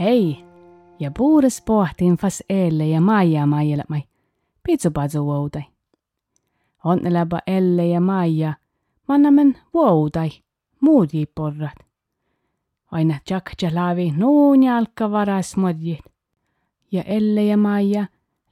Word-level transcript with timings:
Hei! 0.00 0.44
Ja 0.98 1.10
puures 1.18 1.62
pohtiin 1.62 2.16
fas 2.16 2.42
elle 2.48 2.86
ja 2.86 3.00
Maija 3.00 3.46
maailmai. 3.46 4.02
Pitsupatsu 4.62 5.26
woutai. 5.26 5.62
Onnelaba 6.84 7.38
elle 7.46 7.86
ja 7.86 8.00
Maija. 8.00 8.54
Mannamen 9.08 9.58
woutai. 9.74 10.30
Muut 10.80 11.10
porrat. 11.34 11.91
Aina 12.92 13.20
jakja 13.30 13.70
laavi 13.74 14.10
nuun 14.16 14.62
jalka 14.62 15.10
varas 15.10 15.56
modjit. 15.56 16.04
Ja 16.92 17.02
elle 17.02 17.44
ja 17.44 17.56
Maija. 17.56 18.06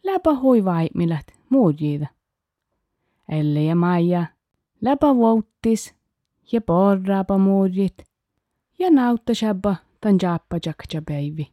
Läpä 0.05 0.35
huivaimilat 0.35 1.27
muut 1.51 1.81
jiida. 1.81 2.07
Elle 3.29 3.63
ja 3.63 3.75
Maija. 3.75 4.27
Läpä 4.81 5.07
wouttis. 5.07 5.95
Ja 6.53 6.61
porraapa 6.61 7.39
muudjit. 7.39 8.05
Ja 8.79 8.91
nautta 8.91 9.35
shabba 9.35 9.77
tan 10.01 10.19
jappa 10.23 10.57
jakja 10.67 11.03
päivi. 11.03 11.53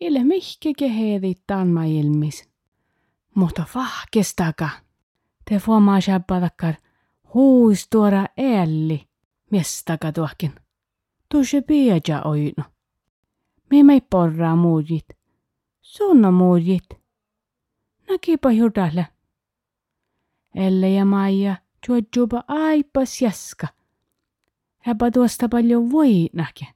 Ille 0.00 0.24
mihke 0.24 0.72
keheedi 0.78 1.34
tanma 1.46 1.84
ilmis. 1.84 2.48
Mutta 3.34 3.64
fahkestaka. 3.68 4.68
Te 5.50 5.58
fuomaa 5.58 6.00
shabbadakkar 6.00 6.74
huus 7.34 7.88
tuora 7.88 8.26
elli. 8.36 9.08
Mestaka 9.50 10.12
tuokin. 10.12 10.61
Tuosse 11.32 11.60
piaja 11.62 12.22
oino. 12.24 12.64
Me 13.70 13.82
mei 13.82 14.00
porraa 14.00 14.56
muujit. 14.56 15.08
Sunna 15.80 16.30
muujit. 16.30 16.88
Näkipä 18.08 18.50
judalle. 18.50 19.06
Elle 20.54 20.90
ja 20.90 21.04
Maija 21.04 21.56
juodjuba 21.88 22.44
aipas 22.48 23.22
jaska. 23.22 23.66
Häpä 24.78 25.10
tuosta 25.10 25.48
paljon 25.48 25.90
voi 25.90 26.28
näke. 26.32 26.66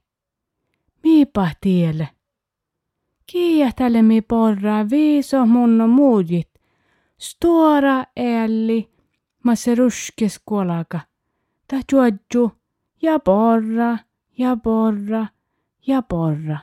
Miipa 1.03 1.51
tielle. 1.61 2.09
Kiiähtele 3.25 4.01
mi 4.01 4.21
porraa 4.21 4.89
viiso 4.89 5.45
munno 5.45 5.87
muujit. 5.87 6.49
Stora 7.17 8.03
elli. 8.15 8.89
Ma 9.43 9.55
se 9.55 9.75
ruskes 9.75 10.41
kuolaka. 10.45 10.99
Ta 11.67 11.75
juodju. 11.91 12.51
Ja 13.01 13.19
porra. 13.19 14.06
Ja 14.37 14.57
porra. 14.63 15.27
Ja 15.87 16.01
porra. 16.01 16.57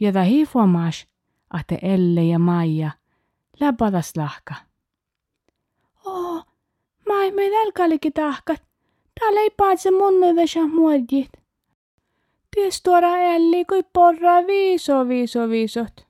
Ja 0.00 0.12
ta 0.12 0.22
hifuamas. 0.22 1.06
Ahte 1.50 1.78
Elle 1.82 2.24
ja 2.24 2.38
Maija. 2.38 2.90
Läpadas 3.60 4.16
lahka. 4.16 4.54
Oh, 6.04 6.46
mai 7.08 7.30
me 7.30 7.48
nälkällekin 7.50 8.12
tahkat. 8.12 8.62
Täällä 9.20 9.40
ei 9.40 9.50
paatse 9.50 9.90
munnevedä 9.90 10.66
muodjit. 10.74 11.32
Ties 12.54 12.82
tuoda 12.82 13.16
Elli 13.16 13.64
kui 13.64 13.82
porra 13.92 14.46
viiso 14.46 15.08
viiso 15.08 15.48
viisot. 15.48 16.06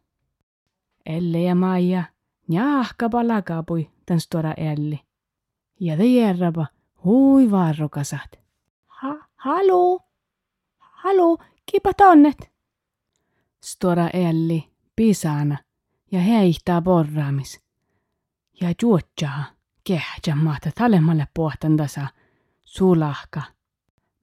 Elle 1.06 1.42
ja 1.42 1.54
Maija 1.54 2.04
njahka 2.48 3.08
palakapui 3.08 3.90
tans 4.06 4.28
tuoda 4.28 4.54
Elli. 4.56 5.00
Ja 5.80 5.96
te 5.96 6.04
järraba 6.04 6.66
hui 7.04 7.50
varrukasat. 7.50 8.40
Ha, 8.86 9.14
halu, 9.36 10.00
halu, 11.04 11.38
kipa 11.72 11.94
tonnet. 11.94 12.50
Stora 13.64 14.08
Elli 14.08 14.64
pisana 14.96 15.58
ja 16.12 16.20
heihtää 16.20 16.82
porraamis. 16.82 17.60
Ja 18.60 18.74
juotsaa 18.82 19.44
kehtsä 19.84 20.34
maata 20.34 20.70
talemalle 20.74 21.26
pohtan 21.34 21.76
tasa 21.76 22.06
sulahka. 22.64 23.42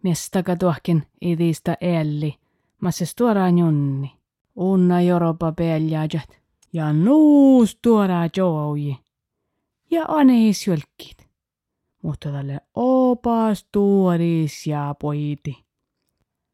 Mestaka 0.03 0.55
tuohkin 0.55 1.03
idistä 1.21 1.77
Elli, 1.81 2.35
ma 2.81 2.91
se 2.91 3.05
stora 3.05 3.49
junni. 3.49 4.11
Unna 4.55 5.01
Joropa 5.01 5.51
peljajat 5.51 6.41
ja 6.73 6.93
nuus 6.93 7.79
tuora 7.81 8.29
jouji. 8.37 8.97
Ja 9.91 10.05
aneis 10.07 10.67
jölkit. 10.67 11.29
Mutta 12.01 12.31
tälle 12.31 12.61
opas 12.75 13.67
tuoris 13.71 14.67
ja 14.67 14.95
poiti. 15.01 15.70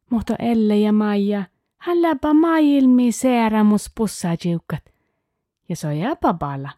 Mutta 0.10 0.36
Elle 0.40 0.78
ja 0.78 0.92
Maija, 0.94 1.44
hän 1.78 2.02
läpä 2.02 2.34
maailmi 2.34 3.12
seeramus 3.12 3.92
pussajiukat. 3.98 4.84
Ja 5.70 5.76
on 5.88 5.98
jäpäpala. 5.98 6.70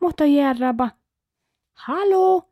Mutta 0.00 0.24
järraba, 0.24 0.90
halu, 1.72 2.42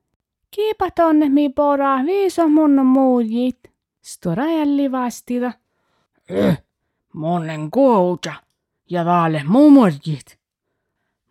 kiipa 0.50 0.90
tonne 0.90 1.28
mi 1.28 1.48
pora 1.48 2.04
viiso 2.06 2.48
mun 2.48 2.86
muujit. 2.86 3.72
Stora 4.02 4.44
jälli 4.46 4.92
vastida. 4.92 5.52
Eh, 6.28 6.62
monen 7.12 7.70
kouja 7.70 8.34
ja 8.90 9.04
vaale 9.04 9.42
muumorjit. 9.44 10.38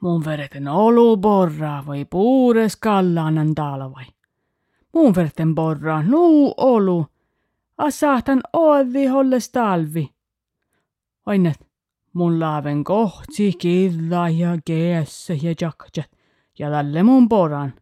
Mun 0.02 0.26
vereten 0.26 0.68
olu 0.68 1.18
porraa 1.18 1.84
vai 1.88 2.06
puures 2.06 2.76
kallanan 2.76 3.56
talvai. 3.56 4.06
Mun 4.94 5.16
vereten 5.16 5.56
porraa 5.56 6.04
nuu 6.04 6.54
olu. 6.58 7.08
A 7.82 7.92
saatan 7.92 8.42
ovi 8.54 9.06
holles 9.08 9.50
talvi. 9.50 10.10
Ainet, 11.26 11.68
mun 12.14 12.40
laaven 12.40 12.84
kohtsi 12.84 13.54
killa 13.54 14.30
ja 14.30 14.58
keessä 14.66 15.34
ja 15.34 15.56
jakjat 15.62 16.12
ja 16.60 16.70
tälle 16.70 17.04
mun 17.04 17.30
poran. 17.30 17.74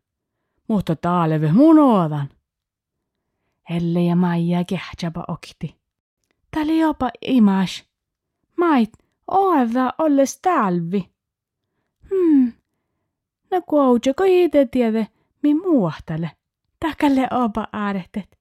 Mutta 0.68 0.96
taaleve 0.96 1.52
mun 1.52 1.80
oodan. 1.80 2.30
Elle 3.70 4.02
ja 4.02 4.16
Maija 4.16 4.64
kehtsäpä 4.64 5.24
okti. 5.28 5.76
Tali 6.52 6.80
jopa 6.80 7.10
imas. 7.22 7.84
Mait, 8.58 8.92
oada 9.32 9.94
olles 9.98 10.40
talvi. 10.42 11.10
Hmm. 12.10 12.54
No 13.52 13.62
kuoutja 13.68 14.14
ko 14.14 14.24
ite 14.28 14.66
tiede, 14.66 15.08
mi 15.44 15.54
muuahtale. 15.54 16.32
Takalle 16.80 17.28
opa 17.32 17.68
aarehtet. 17.74 18.40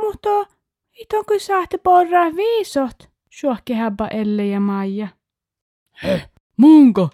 Mutta 0.00 0.61
ito 1.00 1.24
kun 1.24 1.40
saatte 1.40 1.78
porraa 1.78 2.36
viisot, 2.36 3.10
suohke 3.30 3.74
häpä 3.74 4.06
Elle 4.06 4.46
ja 4.46 4.60
Maija. 4.60 5.08
He, 6.02 6.30
munko? 6.56 7.10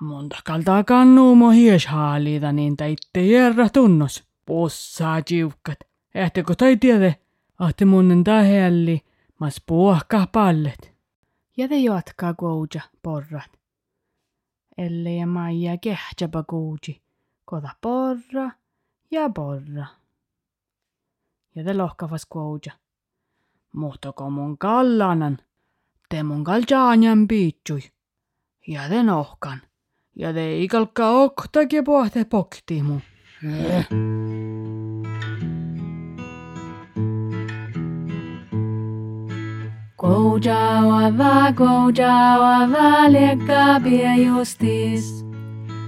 Monta 0.00 0.36
kaltaa 0.44 0.84
kannuumo 0.84 1.50
hieshaaliita 1.50 2.52
niin 2.52 2.76
taitte 2.76 3.26
järra 3.26 3.68
tunnos. 3.68 4.24
Pussaa 4.46 5.22
jiukkat. 5.30 5.78
Ehtekö 6.14 6.54
tai 6.54 6.76
tiede? 6.76 7.16
Ahte 7.58 7.84
munnen 7.84 8.24
tähelli, 8.24 9.00
mas 9.38 9.62
puohkaa 9.66 10.26
pallet. 10.26 10.92
Ja 11.56 11.68
te 11.68 11.76
jatkaa 11.76 12.34
kuuja 12.34 12.82
porrat. 13.02 13.50
Elle 14.78 15.14
ja 15.14 15.26
Maija 15.26 15.76
kehtsäpä 15.76 16.44
kuuji. 16.50 17.02
Kota 17.44 17.68
porra 17.80 18.50
ja 19.10 19.30
porra. 19.30 19.86
Ja 21.54 21.64
te 21.64 21.74
lohkavas 21.74 22.26
kuuja. 22.26 22.81
Muhtako 23.72 24.30
mun 24.30 24.56
kallanan? 24.58 25.38
Te 26.08 26.22
mun 26.22 26.44
kaljaanjan 26.44 27.28
piitsui. 27.28 27.82
Ja 28.68 28.88
te 28.88 29.02
nohkan. 29.02 29.62
Ja 30.16 30.32
te 30.32 30.44
ikalka 30.60 31.08
oktakin 31.10 31.84
pohte 31.84 32.24
poktimu. 32.24 33.00
Eh. 33.42 33.86
Koujaava, 39.96 41.52
koujaava, 41.56 43.08
liekka 43.08 43.80
pie 43.84 44.12
justis. 44.24 45.24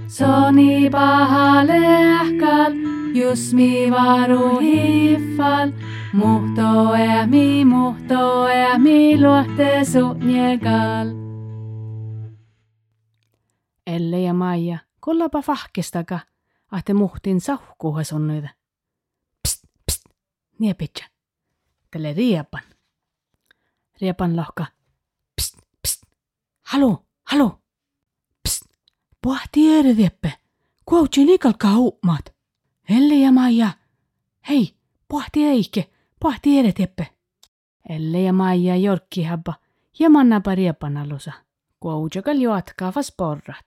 Soni 0.07 0.89
paha 0.89 1.65
lehkal, 1.67 2.73
just 3.15 3.53
mi 3.53 3.91
varu 3.91 4.59
hiffal. 4.59 5.71
Muhto 6.13 6.91
mi, 7.27 7.65
muhto 7.65 8.47
mi, 8.77 9.17
luotte 9.17 9.85
sunnjekal. 9.85 11.07
Elle 13.87 14.21
ja 14.21 14.33
Maija, 14.33 14.79
kollapa 14.99 15.41
fahkestaka, 15.41 16.19
ahte 16.71 16.93
muhtin 16.93 17.41
sauhkuuha 17.41 18.03
sonnuida. 18.03 18.49
Pst, 19.47 19.63
pst, 19.85 20.03
niepitsä. 20.59 21.05
Tälle 21.91 22.13
riepan. 22.13 22.63
Riepan 24.01 24.35
lohka. 24.35 24.65
Pst, 25.35 25.57
pst. 25.81 26.03
Halu, 26.63 27.05
halu. 27.23 27.61
Pst, 28.43 28.65
puhti 29.21 29.73
eredieppe. 29.73 30.33
Kuoutsi 30.85 31.25
liikalka 31.25 31.73
huumaat. 31.73 32.34
Elle 32.89 33.15
ja 33.15 33.31
Maija. 33.31 33.71
Hei, 34.49 34.75
puhti 35.07 35.43
eike, 35.43 35.89
puhti 36.19 36.59
eredieppe. 36.59 37.07
Elle 37.89 38.21
ja 38.21 38.33
Maija 38.33 38.75
jorkki 38.75 39.23
habba 39.23 39.53
Ja 39.99 40.09
manna 40.09 40.41
pariapanalusa. 40.41 41.31
Kuoujakal 41.79 42.37
jatkaa 42.37 42.93
vas 42.95 43.11
porrat. 43.17 43.65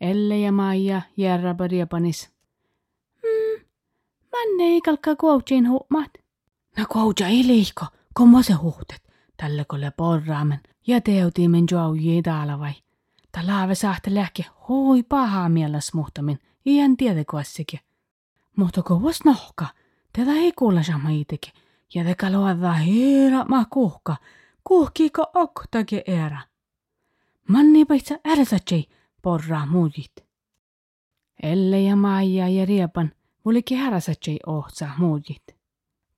Elle 0.00 0.38
ja 0.38 0.52
Maija 0.52 1.02
järra 1.16 1.54
pariapanis. 1.54 2.30
Hmm, 3.22 3.64
manne 4.32 4.64
ei 4.64 4.80
kalka 4.80 5.16
kuoutsin 5.16 5.68
huumat. 5.68 6.10
No 6.78 6.84
kuouja 6.92 7.26
ei 7.28 7.46
liiko, 7.46 7.86
kumma 8.16 8.42
se 8.42 8.52
huhtet. 8.52 9.02
Tälle 9.36 9.64
kolle 9.64 9.90
porraamen 9.90 10.60
ja 10.86 11.00
teutiimen 11.00 11.64
jouji 11.70 12.22
täällä 12.22 12.58
vai. 12.58 12.72
Ta 13.32 13.40
laave 13.46 13.74
sahte 13.74 14.14
lähke 14.14 14.44
hoi 14.68 15.02
pahaa 15.02 15.48
mielessä 15.48 15.92
muhtamin, 15.94 16.38
iän 16.66 16.96
tiedä 16.96 17.24
kuassikin. 17.30 17.80
Mutta 18.60 18.82
kovas 18.82 19.24
nohka, 19.24 19.66
tätä 20.12 20.32
ei 20.32 20.52
kuulla 20.52 20.82
sama 20.82 21.10
itsekin. 21.10 21.52
Ja 21.94 22.04
te 22.04 22.14
kaloa 22.14 22.72
hiira 22.72 23.44
ma 23.44 23.64
kuhka, 23.64 24.16
kuhkiiko 24.64 25.26
oktake 25.34 26.02
erä. 26.06 26.40
Manni 27.48 27.84
paitsa 27.84 28.14
ärsätsei 28.28 28.88
porraa 29.22 29.66
muujit. 29.66 30.12
Elle 31.42 31.80
ja 31.80 31.96
Maija 31.96 32.48
ja 32.48 32.66
Riepan 32.66 33.12
vulikin 33.44 33.78
häräsätsei 33.78 34.38
ohtsa 34.46 34.88
muujit. 34.98 35.56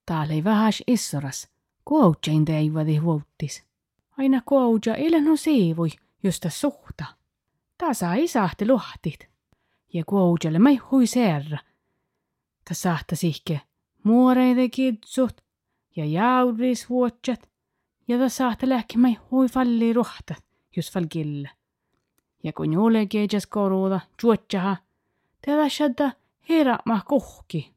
Täällä 0.05 0.33
ei 0.33 0.43
vähäs 0.43 0.83
issoras, 0.87 1.47
kuoutsein 1.85 2.45
teivadi 2.45 3.01
vuottis. 3.03 3.63
Aina 4.17 4.41
kuouja 4.45 4.95
ilen 4.97 5.27
on 5.27 5.37
siivui, 5.37 5.89
josta 6.23 6.49
suhta. 6.49 7.05
Tää 7.77 7.93
saa 7.93 8.13
isahti 8.13 8.67
luhtit. 8.67 9.29
Ja 9.93 10.03
kuoujalle 10.05 10.59
mai 10.59 10.75
hui 10.75 11.07
serra. 11.07 11.57
Sahta 12.71 13.15
sihke 13.15 13.61
muoreide 14.03 14.69
kitsut 14.69 15.41
ja 15.95 16.05
jauris 16.05 16.89
vuotsat. 16.89 17.49
Ja 18.07 18.17
tää 18.17 18.29
sahta 18.29 18.69
lähki 18.69 18.97
mai 18.97 19.17
hui 19.31 19.47
falli 19.49 19.93
ruhtat, 19.93 20.43
jos 20.75 20.91
fal 20.91 21.05
kille. 21.09 21.49
Ja 22.43 22.53
kun 22.53 22.73
juule 22.73 23.05
keijas 23.05 23.47
koruuda, 23.47 23.99
juotsaha, 24.23 24.77
tätä 25.45 25.69
shadda 25.69 26.11
herra 26.49 26.77
kuhki. 27.07 27.73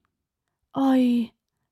Ai, 0.74 1.30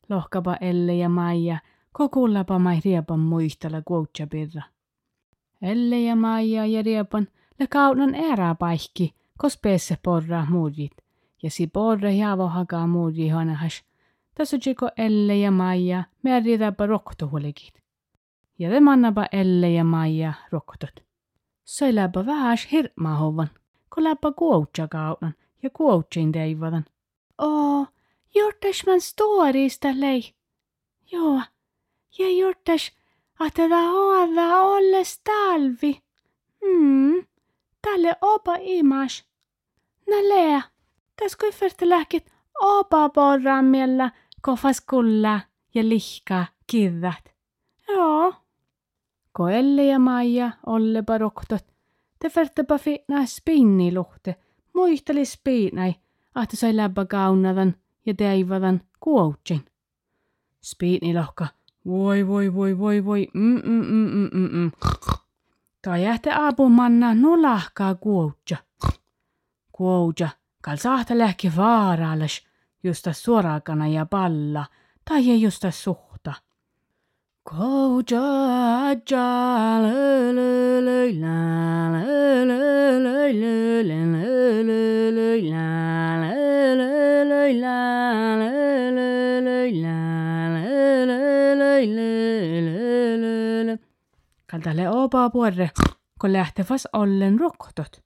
lohkapa 0.09 0.57
Elle 0.61 0.95
ja 0.95 1.09
Maija, 1.09 1.59
kokullapa 1.93 2.59
mai 2.59 2.81
riepan 2.85 3.21
muistella 3.21 3.83
kuotsapirra. 3.83 4.63
Elle 5.63 6.01
ja 6.01 6.17
Maija 6.17 6.67
ja 6.67 6.83
riepan 6.83 7.29
le 7.59 7.67
kaunan 7.67 8.15
erää 8.15 8.55
paikki, 8.55 9.15
kos 9.39 9.59
peesse 9.59 9.99
porra 10.03 10.47
muudit. 10.51 11.04
Ja 11.45 11.51
si 11.51 11.67
porra 11.67 12.11
javo 12.11 12.49
hakaa 12.49 12.87
muudi 12.87 13.29
hanahas. 13.29 13.85
Tässä 14.35 14.59
jiko 14.67 14.91
Elle 14.97 15.37
ja 15.37 15.51
Maija 15.51 16.05
merritapa 16.23 16.87
roktohuolikit. 16.87 17.83
Ja 18.59 18.71
te 18.71 18.81
mannapa 18.81 19.27
Elle 19.33 19.71
ja 19.71 19.85
Maija 19.85 20.33
roktot. 20.53 21.05
Sai 21.65 21.95
läpä 21.95 22.27
vähäs 22.27 22.69
hirmahovan, 22.73 23.51
kun 23.95 24.05
läpä 24.05 24.33
kuoutsa 24.33 24.89
ja 25.63 25.71
kuoutsin 25.71 26.33
teivadan. 26.33 26.85
Oo, 27.39 27.87
jortas 28.35 28.87
man 28.87 29.01
storista 29.01 29.89
lei. 29.95 30.35
Joo, 31.13 31.41
ja 32.19 32.31
jortas, 32.39 32.93
tämä 33.55 33.93
hoada 33.93 34.61
olles 34.61 35.21
talvi. 35.25 36.03
Hmm, 36.65 37.27
tälle 37.83 38.17
opa 38.21 38.57
imas. 38.61 39.25
Nä 40.07 40.17
opa 42.61 43.09
porraamilla 43.09 44.11
kofas 44.43 44.81
kulla 44.81 45.41
ja 45.75 45.89
lihka 45.89 46.47
kirrat. 46.67 47.35
Joo. 47.89 48.35
Ko 49.33 49.49
Elle 49.49 49.85
ja 49.85 49.99
Maija 49.99 50.51
ollepa 50.67 51.19
roktot, 51.19 51.65
te 52.19 52.29
färtäpä 52.29 52.79
fitnaa 52.79 53.27
spinniluhte, 53.27 54.37
muisteli 54.75 55.25
spiinai, 55.25 55.95
että 56.43 56.57
sai 56.57 56.77
läppä 56.77 57.05
kaunadan 57.05 57.75
ja 58.07 58.15
teivadan 58.15 58.81
kuoutsin. 59.01 59.65
Spiinilohka, 60.63 61.47
voi 61.87 62.27
voi 62.27 62.55
voi 62.55 62.79
voi 62.79 63.05
voi, 63.05 63.29
mm 63.35 63.61
mm 63.65 63.85
mm 63.87 64.11
mm 64.13 64.31
mm 64.33 64.49
mm. 64.53 64.73
Tai 65.83 66.05
jähte 66.05 66.31
apumanna 66.35 67.15
nulahkaa 67.15 67.95
kuoutja. 67.95 68.57
Kuoutja, 69.73 70.29
kal 70.65 70.77
sahta 70.77 71.19
lähki 71.19 71.53
vaaralles, 71.57 72.41
justa 72.83 73.13
suorakana 73.13 73.89
ja 73.89 74.07
palla, 74.07 74.65
tai 75.05 75.31
ei 75.31 75.43
justa 75.43 75.71
suhta. 75.71 76.33
Kaltalle 94.47 94.89
opa 94.91 95.31
puorre, 95.31 95.71
kun 96.21 96.33
lähtevas 96.33 96.89
ollen 96.93 97.41
roktot. 97.41 98.01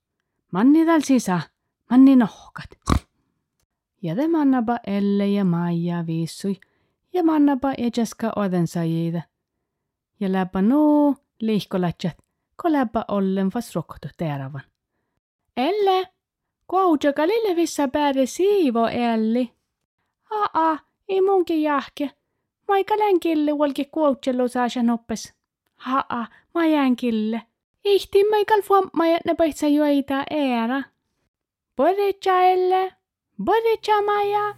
Manni 0.52 0.86
täl 0.86 1.00
sisä, 1.00 1.40
manni 1.90 2.16
nohkat. 2.16 2.70
Ja 4.02 4.14
te 4.14 4.28
mannapa 4.28 4.78
Elle 4.86 5.26
ja 5.26 5.44
Maija 5.44 6.06
viissui, 6.06 6.56
ja 7.12 7.24
mannapa 7.24 7.72
ejaska 7.78 8.32
odensajida. 8.36 9.22
Ja 10.20 10.32
läpä 10.32 10.62
nuu 10.62 11.16
liihkolatsat, 11.40 12.16
kun 12.62 12.72
läpä 12.72 13.04
ollen 13.08 13.50
vas 13.54 13.74
rokto 13.74 14.08
terävän. 14.16 14.62
Elle, 15.56 16.08
koutjaka 16.66 17.26
lillevissä 17.26 17.88
pääde 17.88 18.26
siivo 18.26 18.86
Elli. 18.86 19.52
Aa, 20.30 20.78
ei 21.08 21.20
munkin 21.20 21.62
jahke. 21.62 22.10
Maika 22.68 22.98
länkille 22.98 23.52
olki 23.52 23.84
kuoutselu 23.84 24.48
saasa 24.48 24.82
noppes. 24.82 25.34
Haa, 25.76 26.26
mä 26.54 26.66
jään 26.66 26.96
kille. 26.96 27.42
Ihti 27.84 28.24
maikal 28.30 28.62
fuamma 28.62 29.04
ne 29.24 29.34
paitsa 29.34 29.68
joita 29.68 30.24
eera. 30.30 30.82
Băreceaele, 31.78 33.00
bărecea 33.34 33.98
maia, 34.06 34.56